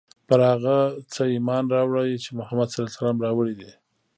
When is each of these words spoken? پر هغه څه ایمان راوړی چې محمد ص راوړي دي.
پر 0.27 0.39
هغه 0.51 0.75
څه 1.13 1.21
ایمان 1.33 1.63
راوړی 1.75 2.09
چې 2.23 2.29
محمد 2.39 2.67
ص 2.73 2.75
راوړي 3.25 3.53
دي. 3.59 3.71